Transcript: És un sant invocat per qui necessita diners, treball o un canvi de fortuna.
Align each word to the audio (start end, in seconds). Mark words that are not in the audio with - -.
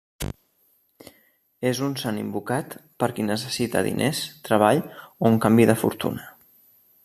És 1.71 1.81
un 1.87 1.93
sant 2.03 2.17
invocat 2.21 2.73
per 3.03 3.11
qui 3.19 3.27
necessita 3.27 3.85
diners, 3.89 4.23
treball 4.49 4.83
o 4.89 5.33
un 5.35 5.39
canvi 5.45 5.71
de 5.73 5.81
fortuna. 5.87 6.31